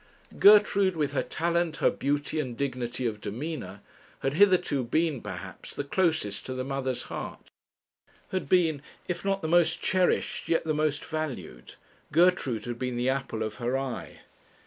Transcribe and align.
Gertrude, 0.39 0.97
with 0.97 1.13
her 1.13 1.21
talent, 1.21 1.77
her 1.77 1.91
beauty, 1.91 2.39
and 2.39 2.57
dignity 2.57 3.05
of 3.05 3.21
demeanour, 3.21 3.81
had 4.21 4.33
hitherto 4.33 4.83
been, 4.83 5.21
perhaps, 5.21 5.75
the 5.75 5.83
closest 5.83 6.43
to 6.47 6.55
the 6.55 6.63
mother's 6.63 7.03
heart 7.03 7.51
had 8.31 8.49
been, 8.49 8.81
if 9.07 9.23
not 9.23 9.43
the 9.43 9.47
most 9.47 9.79
cherished, 9.79 10.49
yet 10.49 10.63
the 10.63 10.73
most 10.73 11.05
valued; 11.05 11.75
Gertrude 12.11 12.65
had 12.65 12.79
been 12.79 12.97
the 12.97 13.09
apple 13.09 13.43
of 13.43 13.57
her 13.57 13.77
eye. 13.77 14.21